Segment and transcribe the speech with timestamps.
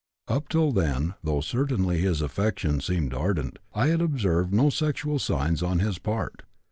[0.27, 5.61] Up till then, though certainly his affection seemed ardent, I had observed no sexual signs
[5.61, 6.41] on his part.